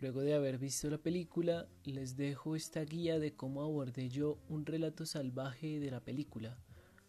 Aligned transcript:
Luego 0.00 0.22
de 0.22 0.32
haber 0.32 0.56
visto 0.56 0.88
la 0.88 0.96
película, 0.96 1.68
les 1.84 2.16
dejo 2.16 2.56
esta 2.56 2.80
guía 2.80 3.18
de 3.18 3.36
cómo 3.36 3.62
abordé 3.62 4.08
yo 4.08 4.38
un 4.48 4.64
relato 4.64 5.04
salvaje 5.04 5.78
de 5.78 5.90
la 5.90 6.00
película, 6.00 6.58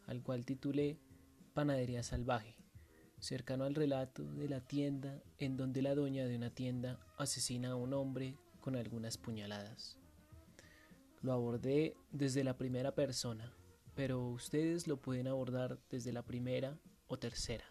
al 0.08 0.22
cual 0.22 0.46
titulé 0.46 1.00
Panadería 1.54 2.04
Salvaje, 2.04 2.58
cercano 3.18 3.64
al 3.64 3.76
relato 3.76 4.26
de 4.34 4.50
la 4.50 4.60
tienda 4.60 5.24
en 5.38 5.56
donde 5.56 5.82
la 5.82 5.96
dueña 5.96 6.26
de 6.26 6.36
una 6.36 6.54
tienda 6.54 7.00
asesina 7.18 7.72
a 7.72 7.76
un 7.76 7.94
hombre 7.94 8.38
con 8.60 8.76
algunas 8.76 9.18
puñaladas. 9.18 9.98
Lo 11.22 11.32
abordé 11.32 11.96
desde 12.12 12.44
la 12.44 12.58
primera 12.58 12.94
persona, 12.94 13.54
pero 13.96 14.28
ustedes 14.28 14.88
lo 14.88 15.00
pueden 15.00 15.30
abordar 15.30 15.80
desde 15.90 16.12
la 16.12 16.26
primera 16.26 16.78
o 17.08 17.18
tercera. 17.18 17.66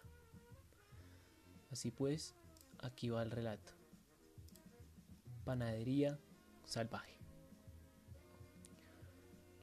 Así 1.69 1.91
pues, 1.91 2.33
aquí 2.79 3.09
va 3.09 3.21
el 3.21 3.29
relato. 3.29 3.80
Panadería 5.43 6.19
salvaje. 6.65 7.17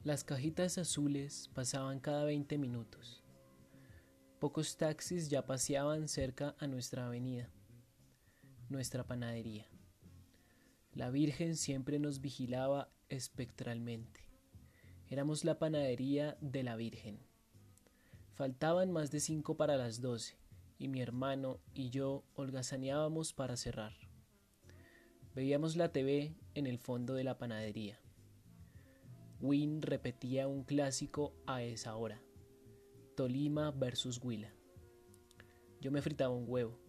Las 0.03 0.23
cajitas 0.23 0.77
azules 0.77 1.49
pasaban 1.53 1.99
cada 1.99 2.25
20 2.25 2.57
minutos. 2.57 3.23
Pocos 4.39 4.77
taxis 4.77 5.29
ya 5.29 5.45
paseaban 5.45 6.07
cerca 6.07 6.55
a 6.59 6.67
nuestra 6.67 7.07
avenida, 7.07 7.49
nuestra 8.69 9.05
panadería. 9.05 9.67
La 10.93 11.09
Virgen 11.09 11.55
siempre 11.55 11.97
nos 11.97 12.19
vigilaba 12.19 12.89
espectralmente. 13.07 14.21
Éramos 15.09 15.45
la 15.45 15.59
panadería 15.59 16.37
de 16.41 16.63
la 16.63 16.75
Virgen. 16.75 17.19
Faltaban 18.35 18.91
más 18.91 19.11
de 19.11 19.19
cinco 19.19 19.55
para 19.55 19.77
las 19.77 20.01
doce, 20.01 20.37
y 20.77 20.87
mi 20.87 21.01
hermano 21.01 21.59
y 21.73 21.89
yo 21.89 22.23
holgazaneábamos 22.35 23.33
para 23.33 23.57
cerrar. 23.57 24.08
Veíamos 25.35 25.75
la 25.75 25.91
TV 25.91 26.35
en 26.55 26.65
el 26.65 26.79
fondo 26.79 27.13
de 27.13 27.23
la 27.23 27.37
panadería. 27.37 27.99
Win 29.39 29.81
repetía 29.83 30.47
un 30.47 30.63
clásico 30.63 31.33
a 31.45 31.61
esa 31.61 31.95
hora. 31.95 32.19
Tolima 33.15 33.69
versus 33.71 34.19
Huila. 34.23 34.51
Yo 35.81 35.91
me 35.91 36.01
fritaba 36.01 36.33
un 36.33 36.45
huevo. 36.47 36.79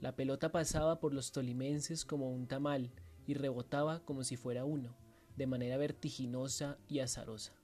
La 0.00 0.14
pelota 0.14 0.52
pasaba 0.52 1.00
por 1.00 1.14
los 1.14 1.32
tolimenses 1.32 2.04
como 2.04 2.30
un 2.30 2.46
tamal 2.46 2.92
y 3.26 3.34
rebotaba 3.34 4.04
como 4.04 4.24
si 4.24 4.36
fuera 4.36 4.64
uno, 4.66 4.94
de 5.36 5.46
manera 5.46 5.78
vertiginosa 5.78 6.78
y 6.86 7.00
azarosa. 7.00 7.54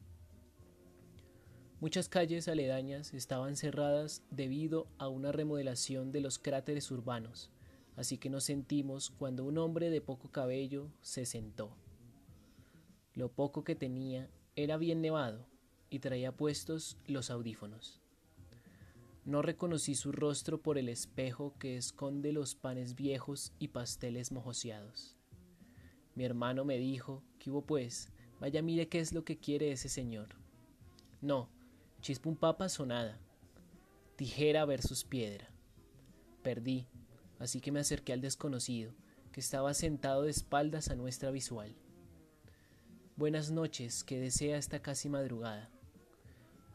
Muchas 1.78 2.08
calles 2.08 2.48
aledañas 2.48 3.12
estaban 3.12 3.55
cerradas 3.55 4.25
debido 4.30 4.89
a 4.97 5.08
una 5.08 5.30
remodelación 5.30 6.11
de 6.11 6.20
los 6.23 6.39
cráteres 6.39 6.91
urbanos, 6.91 7.53
así 7.97 8.19
que 8.19 8.31
nos 8.31 8.45
sentimos 8.45 9.11
cuando 9.11 9.45
un 9.45 9.59
hombre 9.59 9.91
de 9.91 10.00
poco 10.00 10.31
cabello 10.31 10.91
se 11.00 11.27
sentó. 11.27 11.77
Lo 13.14 13.31
poco 13.31 13.64
que 13.64 13.75
tenía 13.75 14.28
era 14.56 14.77
bien 14.77 15.01
nevado 15.01 15.47
y 15.91 16.01
traía 16.01 16.33
puestos 16.33 16.97
los 17.06 17.31
audífonos. 17.31 18.01
No 19.25 19.41
reconocí 19.41 19.95
su 19.95 20.12
rostro 20.12 20.61
por 20.61 20.77
el 20.77 20.89
espejo 20.89 21.55
que 21.59 21.77
esconde 21.77 22.33
los 22.33 22.55
panes 22.55 22.95
viejos 22.95 23.53
y 23.59 23.69
pasteles 23.69 24.33
mojoseados. 24.33 25.17
Mi 26.14 26.25
hermano 26.25 26.64
me 26.64 26.77
dijo, 26.79 27.23
¿qué 27.39 27.51
hubo 27.51 27.62
pues? 27.62 28.12
Vaya 28.41 28.61
mire 28.62 28.89
qué 28.89 29.01
es 29.01 29.12
lo 29.12 29.25
que 29.25 29.39
quiere 29.39 29.73
ese 29.73 29.89
señor. 29.89 30.29
No, 31.23 31.48
chispa 32.03 32.29
un 32.29 32.36
papa 32.36 32.69
sonada. 32.69 33.19
Tijera 34.17 34.64
versus 34.67 35.05
piedra. 35.05 35.48
Perdí, 36.42 36.86
así 37.45 37.61
que 37.61 37.70
me 37.70 37.81
acerqué 37.81 38.12
al 38.12 38.20
desconocido, 38.20 38.92
que 39.31 39.41
estaba 39.41 39.75
sentado 39.75 40.23
de 40.23 40.31
espaldas 40.31 40.89
a 40.89 40.97
nuestra 40.97 41.31
visual. 41.31 41.77
Buenas 43.17 43.51
noches, 43.51 44.03
que 44.03 44.19
desea 44.19 44.56
esta 44.56 44.81
casi 44.81 45.09
madrugada. 45.09 45.70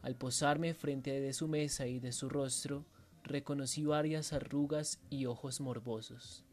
Al 0.00 0.16
posarme 0.16 0.72
frente 0.72 1.20
de 1.20 1.32
su 1.32 1.48
mesa 1.48 1.86
y 1.86 1.98
de 2.00 2.12
su 2.12 2.28
rostro, 2.28 2.86
reconocí 3.24 3.84
varias 3.84 4.32
arrugas 4.32 5.00
y 5.10 5.26
ojos 5.26 5.60
morbosos. 5.60 6.44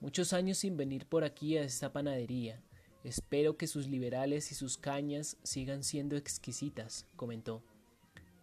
Muchos 0.00 0.32
años 0.32 0.58
sin 0.58 0.76
venir 0.76 1.06
por 1.06 1.22
aquí 1.22 1.56
a 1.56 1.62
esta 1.62 1.92
panadería. 1.92 2.62
Espero 3.04 3.56
que 3.56 3.66
sus 3.66 3.86
liberales 3.86 4.50
y 4.50 4.54
sus 4.54 4.78
cañas 4.78 5.36
sigan 5.42 5.84
siendo 5.84 6.16
exquisitas, 6.16 7.06
comentó. 7.14 7.62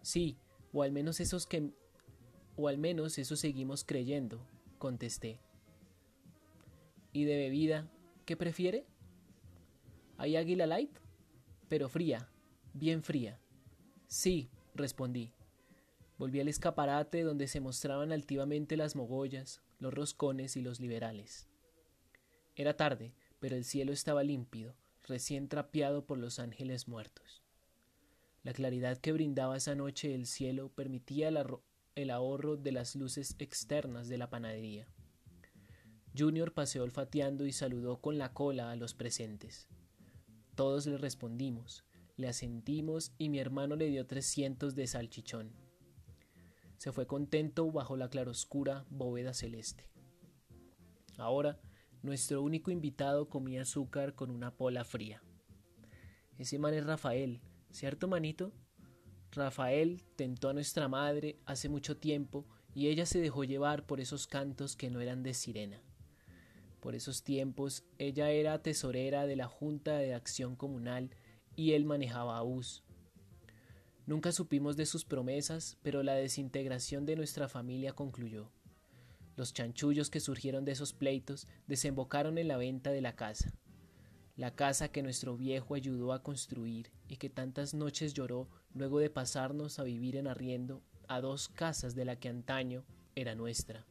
Sí, 0.00 0.38
o 0.72 0.82
al 0.82 0.92
menos 0.92 1.20
esos 1.20 1.46
que 1.46 1.72
o 2.56 2.68
al 2.68 2.78
menos 2.78 3.18
eso 3.18 3.36
seguimos 3.36 3.84
creyendo, 3.84 4.46
contesté. 4.84 5.40
¿Y 7.14 7.24
de 7.24 7.38
bebida, 7.38 7.90
qué 8.26 8.36
prefiere? 8.36 8.84
¿Hay 10.18 10.36
águila 10.36 10.66
light? 10.66 10.94
Pero 11.70 11.88
fría, 11.88 12.28
bien 12.74 13.02
fría. 13.02 13.40
Sí, 14.08 14.50
respondí. 14.74 15.32
Volví 16.18 16.38
al 16.38 16.48
escaparate 16.48 17.22
donde 17.22 17.48
se 17.48 17.60
mostraban 17.60 18.12
altivamente 18.12 18.76
las 18.76 18.94
mogollas, 18.94 19.62
los 19.78 19.94
roscones 19.94 20.54
y 20.54 20.60
los 20.60 20.80
liberales. 20.80 21.48
Era 22.54 22.76
tarde, 22.76 23.14
pero 23.40 23.56
el 23.56 23.64
cielo 23.64 23.90
estaba 23.90 24.22
límpido, 24.22 24.74
recién 25.08 25.48
trapeado 25.48 26.04
por 26.04 26.18
los 26.18 26.38
ángeles 26.38 26.88
muertos. 26.88 27.42
La 28.42 28.52
claridad 28.52 28.98
que 28.98 29.12
brindaba 29.12 29.56
esa 29.56 29.74
noche 29.74 30.14
el 30.14 30.26
cielo 30.26 30.68
permitía 30.68 31.30
la, 31.30 31.46
el 31.94 32.10
ahorro 32.10 32.56
de 32.56 32.72
las 32.72 32.96
luces 32.96 33.36
externas 33.38 34.08
de 34.08 34.18
la 34.18 34.30
panadería. 34.30 34.88
Junior 36.16 36.52
paseó 36.52 36.82
olfateando 36.82 37.46
y 37.46 37.52
saludó 37.52 38.00
con 38.00 38.18
la 38.18 38.32
cola 38.32 38.70
a 38.70 38.76
los 38.76 38.94
presentes. 38.94 39.68
Todos 40.54 40.86
le 40.86 40.98
respondimos, 40.98 41.84
le 42.16 42.28
asentimos 42.28 43.12
y 43.18 43.28
mi 43.28 43.38
hermano 43.38 43.76
le 43.76 43.88
dio 43.88 44.06
trescientos 44.06 44.74
de 44.74 44.86
salchichón. 44.86 45.52
Se 46.78 46.92
fue 46.92 47.06
contento 47.06 47.70
bajo 47.72 47.96
la 47.96 48.10
claroscura 48.10 48.84
bóveda 48.90 49.34
celeste. 49.34 49.88
Ahora, 51.16 51.60
nuestro 52.02 52.42
único 52.42 52.70
invitado 52.70 53.28
comía 53.28 53.62
azúcar 53.62 54.14
con 54.14 54.30
una 54.30 54.54
pola 54.56 54.84
fría. 54.84 55.22
Ese 56.38 56.58
man 56.58 56.74
es 56.74 56.84
Rafael, 56.84 57.40
¿cierto, 57.70 58.08
manito? 58.08 58.52
Rafael 59.34 60.02
tentó 60.16 60.48
a 60.48 60.52
nuestra 60.52 60.88
madre 60.88 61.38
hace 61.46 61.68
mucho 61.68 61.96
tiempo 61.96 62.46
y 62.74 62.88
ella 62.88 63.06
se 63.06 63.20
dejó 63.20 63.44
llevar 63.44 63.86
por 63.86 64.00
esos 64.00 64.26
cantos 64.26 64.76
que 64.76 64.90
no 64.90 65.00
eran 65.00 65.22
de 65.22 65.34
sirena. 65.34 65.80
Por 66.80 66.94
esos 66.94 67.22
tiempos 67.22 67.84
ella 67.98 68.30
era 68.30 68.62
tesorera 68.62 69.26
de 69.26 69.36
la 69.36 69.46
Junta 69.46 69.98
de 69.98 70.14
Acción 70.14 70.56
Comunal 70.56 71.10
y 71.56 71.72
él 71.72 71.84
manejaba 71.84 72.38
a 72.38 72.42
bus. 72.42 72.82
Nunca 74.06 74.32
supimos 74.32 74.76
de 74.76 74.86
sus 74.86 75.04
promesas, 75.04 75.78
pero 75.82 76.02
la 76.02 76.14
desintegración 76.14 77.06
de 77.06 77.16
nuestra 77.16 77.48
familia 77.48 77.92
concluyó. 77.92 78.50
Los 79.36 79.54
chanchullos 79.54 80.10
que 80.10 80.20
surgieron 80.20 80.64
de 80.64 80.72
esos 80.72 80.92
pleitos 80.92 81.46
desembocaron 81.66 82.38
en 82.38 82.48
la 82.48 82.56
venta 82.56 82.90
de 82.90 83.00
la 83.00 83.16
casa 83.16 83.54
la 84.36 84.50
casa 84.50 84.88
que 84.88 85.02
nuestro 85.02 85.36
viejo 85.36 85.74
ayudó 85.74 86.12
a 86.12 86.22
construir 86.22 86.90
y 87.08 87.16
que 87.16 87.30
tantas 87.30 87.72
noches 87.72 88.14
lloró 88.14 88.48
luego 88.72 88.98
de 88.98 89.10
pasarnos 89.10 89.78
a 89.78 89.84
vivir 89.84 90.16
en 90.16 90.26
arriendo 90.26 90.82
a 91.06 91.20
dos 91.20 91.48
casas 91.48 91.94
de 91.94 92.04
la 92.04 92.16
que 92.16 92.28
antaño 92.28 92.84
era 93.14 93.34
nuestra. 93.34 93.84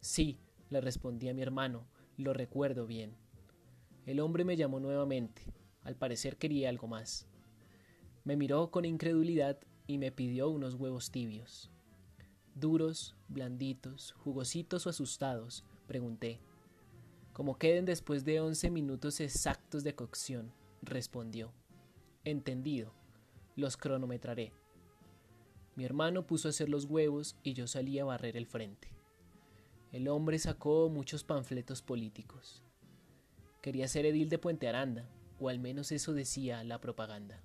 Sí, 0.00 0.38
le 0.68 0.80
respondí 0.80 1.28
a 1.28 1.34
mi 1.34 1.42
hermano, 1.42 1.86
lo 2.18 2.34
recuerdo 2.34 2.86
bien. 2.86 3.14
El 4.04 4.20
hombre 4.20 4.44
me 4.44 4.56
llamó 4.56 4.78
nuevamente, 4.78 5.42
al 5.82 5.96
parecer 5.96 6.36
quería 6.36 6.68
algo 6.68 6.86
más. 6.86 7.26
Me 8.24 8.36
miró 8.36 8.70
con 8.70 8.84
incredulidad 8.84 9.58
y 9.86 9.98
me 9.98 10.12
pidió 10.12 10.50
unos 10.50 10.74
huevos 10.74 11.10
tibios. 11.10 11.70
Duros, 12.54 13.14
blanditos, 13.28 14.12
jugositos 14.12 14.86
o 14.86 14.90
asustados, 14.90 15.64
pregunté. 15.86 16.40
Como 17.36 17.58
queden 17.58 17.84
después 17.84 18.24
de 18.24 18.40
once 18.40 18.70
minutos 18.70 19.20
exactos 19.20 19.84
de 19.84 19.94
cocción, 19.94 20.54
respondió. 20.80 21.52
Entendido, 22.24 22.94
los 23.56 23.76
cronometraré. 23.76 24.54
Mi 25.74 25.84
hermano 25.84 26.26
puso 26.26 26.48
a 26.48 26.52
hacer 26.52 26.70
los 26.70 26.86
huevos 26.86 27.36
y 27.42 27.52
yo 27.52 27.66
salí 27.66 27.98
a 27.98 28.06
barrer 28.06 28.38
el 28.38 28.46
frente. 28.46 28.88
El 29.92 30.08
hombre 30.08 30.38
sacó 30.38 30.88
muchos 30.88 31.24
panfletos 31.24 31.82
políticos. 31.82 32.62
Quería 33.60 33.86
ser 33.86 34.06
edil 34.06 34.30
de 34.30 34.38
Puente 34.38 34.66
Aranda, 34.66 35.06
o 35.38 35.50
al 35.50 35.58
menos 35.58 35.92
eso 35.92 36.14
decía 36.14 36.64
la 36.64 36.80
propaganda. 36.80 37.42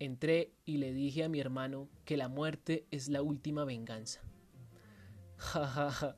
Entré 0.00 0.52
y 0.66 0.76
le 0.76 0.92
dije 0.92 1.24
a 1.24 1.30
mi 1.30 1.40
hermano 1.40 1.88
que 2.04 2.18
la 2.18 2.28
muerte 2.28 2.86
es 2.90 3.08
la 3.08 3.22
última 3.22 3.64
venganza. 3.64 4.20
Ja, 5.38 5.66
ja, 5.66 5.90
ja, 5.90 6.16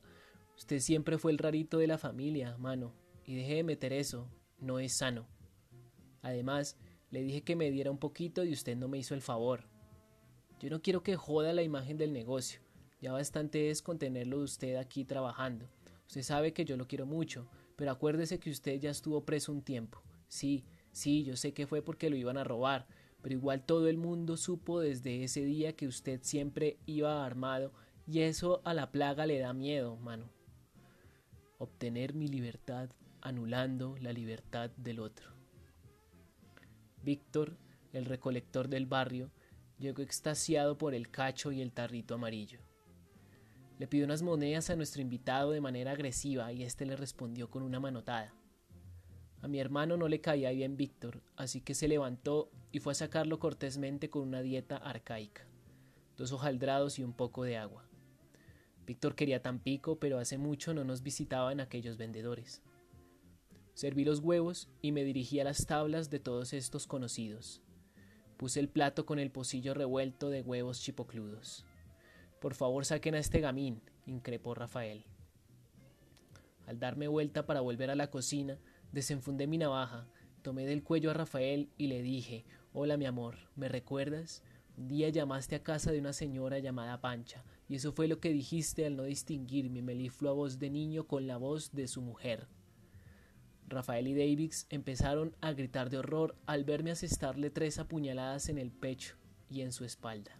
Usted 0.57 0.79
siempre 0.79 1.17
fue 1.17 1.31
el 1.31 1.37
rarito 1.37 1.77
de 1.77 1.87
la 1.87 1.97
familia, 1.97 2.57
mano, 2.57 2.93
y 3.25 3.35
deje 3.35 3.55
de 3.55 3.63
meter 3.63 3.93
eso, 3.93 4.29
no 4.59 4.79
es 4.79 4.97
sano. 4.97 5.27
Además, 6.21 6.77
le 7.09 7.21
dije 7.21 7.41
que 7.41 7.55
me 7.55 7.71
diera 7.71 7.91
un 7.91 7.97
poquito 7.97 8.43
y 8.43 8.53
usted 8.53 8.77
no 8.77 8.87
me 8.87 8.97
hizo 8.97 9.13
el 9.13 9.21
favor. 9.21 9.65
Yo 10.59 10.69
no 10.69 10.81
quiero 10.81 11.03
que 11.03 11.15
joda 11.15 11.53
la 11.53 11.63
imagen 11.63 11.97
del 11.97 12.13
negocio, 12.13 12.61
ya 13.01 13.11
bastante 13.11 13.69
es 13.69 13.81
contenerlo 13.81 14.37
de 14.37 14.43
usted 14.45 14.75
aquí 14.75 15.03
trabajando. 15.03 15.69
Usted 16.07 16.21
sabe 16.21 16.53
que 16.53 16.65
yo 16.65 16.77
lo 16.77 16.87
quiero 16.87 17.05
mucho, 17.05 17.47
pero 17.75 17.91
acuérdese 17.91 18.39
que 18.39 18.49
usted 18.49 18.79
ya 18.79 18.91
estuvo 18.91 19.25
preso 19.25 19.51
un 19.51 19.61
tiempo. 19.61 20.01
Sí, 20.27 20.63
sí, 20.91 21.23
yo 21.23 21.35
sé 21.35 21.53
que 21.53 21.67
fue 21.67 21.81
porque 21.81 22.09
lo 22.09 22.15
iban 22.15 22.37
a 22.37 22.43
robar, 22.43 22.87
pero 23.21 23.35
igual 23.35 23.65
todo 23.65 23.87
el 23.87 23.97
mundo 23.97 24.37
supo 24.37 24.79
desde 24.79 25.23
ese 25.23 25.43
día 25.43 25.75
que 25.75 25.87
usted 25.87 26.21
siempre 26.23 26.77
iba 26.85 27.25
armado 27.25 27.73
y 28.07 28.19
eso 28.19 28.61
a 28.63 28.73
la 28.73 28.91
plaga 28.91 29.25
le 29.25 29.39
da 29.39 29.53
miedo, 29.53 29.97
mano. 29.97 30.29
Obtener 31.59 32.13
mi 32.13 32.27
libertad 32.27 32.89
anulando 33.21 33.95
la 33.99 34.11
libertad 34.11 34.71
del 34.71 34.99
otro. 34.99 35.29
Víctor, 37.03 37.57
el 37.93 38.05
recolector 38.05 38.67
del 38.67 38.85
barrio, 38.85 39.31
llegó 39.77 40.01
extasiado 40.01 40.77
por 40.77 40.93
el 40.93 41.09
cacho 41.09 41.51
y 41.51 41.61
el 41.61 41.71
tarrito 41.71 42.15
amarillo. 42.15 42.59
Le 43.77 43.87
pidió 43.87 44.05
unas 44.05 44.23
monedas 44.23 44.69
a 44.69 44.75
nuestro 44.75 45.01
invitado 45.01 45.51
de 45.51 45.61
manera 45.61 45.91
agresiva 45.91 46.51
y 46.51 46.63
éste 46.63 46.85
le 46.85 46.95
respondió 46.95 47.49
con 47.49 47.63
una 47.63 47.79
manotada. 47.79 48.33
A 49.41 49.47
mi 49.47 49.59
hermano 49.59 49.95
no 49.95 50.07
le 50.07 50.21
caía 50.21 50.51
bien 50.51 50.75
Víctor, 50.75 51.21
así 51.35 51.61
que 51.61 51.75
se 51.75 51.87
levantó 51.87 52.49
y 52.71 52.79
fue 52.79 52.93
a 52.93 52.95
sacarlo 52.95 53.39
cortésmente 53.39 54.09
con 54.09 54.23
una 54.23 54.41
dieta 54.41 54.77
arcaica, 54.77 55.45
dos 56.17 56.31
hojaldrados 56.31 56.97
y 56.97 57.03
un 57.03 57.13
poco 57.13 57.43
de 57.43 57.57
agua. 57.57 57.85
Víctor 58.85 59.15
quería 59.15 59.41
Tampico, 59.41 59.97
pero 59.99 60.19
hace 60.19 60.37
mucho 60.37 60.73
no 60.73 60.83
nos 60.83 61.03
visitaban 61.03 61.59
aquellos 61.59 61.97
vendedores. 61.97 62.61
Serví 63.73 64.05
los 64.05 64.19
huevos 64.19 64.69
y 64.81 64.91
me 64.91 65.03
dirigí 65.03 65.39
a 65.39 65.43
las 65.43 65.65
tablas 65.65 66.09
de 66.09 66.19
todos 66.19 66.53
estos 66.53 66.85
conocidos. 66.85 67.61
Puse 68.37 68.59
el 68.59 68.69
plato 68.69 69.05
con 69.05 69.19
el 69.19 69.31
pocillo 69.31 69.73
revuelto 69.73 70.29
de 70.29 70.41
huevos 70.41 70.81
chipocludos. 70.81 71.65
Por 72.39 72.55
favor 72.55 72.85
saquen 72.85 73.15
a 73.15 73.19
este 73.19 73.39
gamín, 73.39 73.81
increpó 74.05 74.53
Rafael. 74.53 75.05
Al 76.67 76.79
darme 76.79 77.07
vuelta 77.07 77.45
para 77.45 77.61
volver 77.61 77.89
a 77.89 77.95
la 77.95 78.11
cocina, 78.11 78.59
Desenfundé 78.91 79.47
mi 79.47 79.57
navaja, 79.57 80.07
tomé 80.43 80.67
del 80.67 80.83
cuello 80.83 81.09
a 81.09 81.15
Rafael 81.15 81.69
y 81.79 81.87
le 81.87 82.03
dije, 82.03 82.45
Hola 82.73 82.95
mi 82.95 83.07
amor, 83.07 83.37
¿me 83.55 83.67
recuerdas? 83.67 84.43
Un 84.77 84.87
día 84.87 85.09
llamaste 85.09 85.55
a 85.55 85.63
casa 85.63 85.91
de 85.91 85.99
una 85.99 86.13
señora 86.13 86.59
llamada 86.59 87.01
Pancha, 87.01 87.43
y 87.67 87.75
eso 87.75 87.91
fue 87.93 88.07
lo 88.07 88.19
que 88.19 88.29
dijiste 88.29 88.85
al 88.85 88.95
no 88.95 89.03
distinguir 89.03 89.69
mi 89.69 89.81
meliflua 89.81 90.33
voz 90.33 90.59
de 90.59 90.69
niño 90.69 91.07
con 91.07 91.27
la 91.27 91.37
voz 91.37 91.71
de 91.71 91.87
su 91.87 92.01
mujer. 92.01 92.47
Rafael 93.67 94.07
y 94.07 94.13
Davis 94.13 94.67
empezaron 94.69 95.35
a 95.41 95.53
gritar 95.53 95.89
de 95.89 95.97
horror 95.97 96.35
al 96.45 96.63
verme 96.63 96.91
asestarle 96.91 97.49
tres 97.49 97.79
apuñaladas 97.79 98.49
en 98.49 98.57
el 98.57 98.71
pecho 98.71 99.15
y 99.49 99.61
en 99.61 99.71
su 99.71 99.85
espalda. 99.85 100.39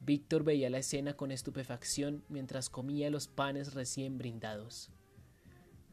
Víctor 0.00 0.44
veía 0.44 0.70
la 0.70 0.78
escena 0.78 1.14
con 1.14 1.30
estupefacción 1.30 2.24
mientras 2.28 2.70
comía 2.70 3.10
los 3.10 3.28
panes 3.28 3.74
recién 3.74 4.16
brindados. 4.16 4.90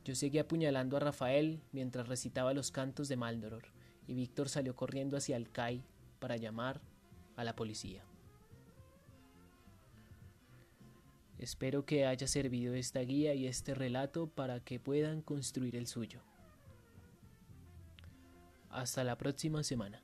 Yo 0.06 0.16
seguí 0.16 0.40
apuñalando 0.40 0.96
a 0.96 1.02
Rafael 1.02 1.62
mientras 1.74 2.08
recitaba 2.08 2.54
los 2.54 2.72
cantos 2.72 3.10
de 3.10 3.18
Maldoror, 3.18 3.74
y 4.08 4.14
Víctor 4.14 4.48
salió 4.48 4.74
corriendo 4.76 5.18
hacia 5.18 5.36
el 5.36 5.52
CAI 5.52 5.84
para 6.20 6.38
llamar 6.38 6.82
a 7.36 7.44
la 7.44 7.58
policía. 7.58 8.07
Espero 11.40 11.86
que 11.86 12.06
haya 12.06 12.28
servido 12.28 12.74
esta 12.74 13.00
guía 13.02 13.34
y 13.36 13.48
este 13.48 13.76
relato 13.76 14.28
para 14.28 14.60
que 14.60 14.80
puedan 14.80 15.22
construir 15.22 15.76
el 15.76 15.88
suyo. 15.88 16.22
Hasta 18.70 19.04
la 19.04 19.18
próxima 19.18 19.64
semana. 19.64 20.02